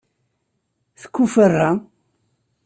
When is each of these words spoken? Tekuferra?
Tekuferra? 1.01 1.69